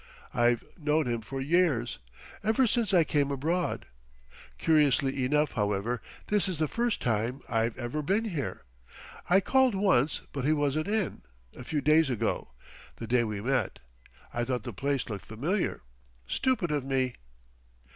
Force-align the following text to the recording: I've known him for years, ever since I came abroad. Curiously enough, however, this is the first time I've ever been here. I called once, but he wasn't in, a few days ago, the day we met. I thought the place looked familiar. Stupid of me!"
I've 0.33 0.63
known 0.79 1.05
him 1.05 1.21
for 1.21 1.39
years, 1.39 1.99
ever 2.43 2.65
since 2.65 2.91
I 2.91 3.03
came 3.03 3.29
abroad. 3.29 3.85
Curiously 4.57 5.23
enough, 5.25 5.51
however, 5.51 6.01
this 6.25 6.47
is 6.47 6.57
the 6.57 6.67
first 6.67 7.03
time 7.03 7.41
I've 7.47 7.77
ever 7.77 8.01
been 8.01 8.25
here. 8.25 8.63
I 9.29 9.41
called 9.41 9.75
once, 9.75 10.23
but 10.33 10.43
he 10.43 10.53
wasn't 10.53 10.87
in, 10.87 11.21
a 11.55 11.63
few 11.63 11.81
days 11.81 12.09
ago, 12.09 12.47
the 12.95 13.05
day 13.05 13.23
we 13.23 13.41
met. 13.41 13.77
I 14.33 14.43
thought 14.43 14.63
the 14.63 14.73
place 14.73 15.07
looked 15.07 15.25
familiar. 15.25 15.81
Stupid 16.25 16.71
of 16.71 16.83
me!" 16.83 17.13